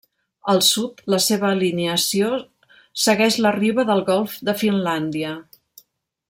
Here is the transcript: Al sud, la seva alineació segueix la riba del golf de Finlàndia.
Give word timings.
Al 0.51 0.61
sud, 0.67 1.03
la 1.13 1.19
seva 1.25 1.51
alineació 1.57 2.31
segueix 3.03 3.37
la 3.47 3.53
riba 3.59 3.87
del 3.91 4.03
golf 4.11 4.35
de 4.49 4.57
Finlàndia. 4.63 5.37